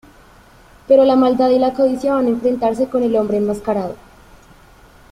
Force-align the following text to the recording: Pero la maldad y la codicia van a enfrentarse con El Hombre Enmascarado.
Pero 0.87 1.05
la 1.05 1.15
maldad 1.15 1.49
y 1.51 1.59
la 1.59 1.73
codicia 1.73 2.15
van 2.15 2.25
a 2.25 2.29
enfrentarse 2.29 2.89
con 2.89 3.03
El 3.03 3.15
Hombre 3.15 3.37
Enmascarado. 3.37 3.93